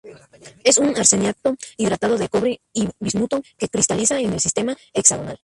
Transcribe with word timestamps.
Es 0.63 0.79
un 0.79 0.97
arseniato 0.97 1.55
hidratado 1.77 2.17
de 2.17 2.27
cobre 2.27 2.59
y 2.73 2.89
bismuto 2.99 3.43
que 3.59 3.69
cristaliza 3.69 4.19
en 4.19 4.33
el 4.33 4.39
sistema 4.39 4.75
hexagonal. 4.95 5.37